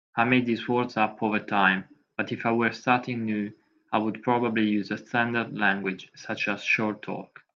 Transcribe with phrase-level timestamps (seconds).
[0.15, 1.83] I made these words up over time,
[2.17, 3.53] but if I were starting new
[3.93, 7.39] I would probably use a standard language such as Short Talk.